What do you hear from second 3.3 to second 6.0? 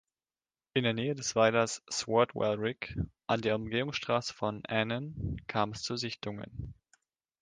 der Umgehungsstraße von Annan kam es zu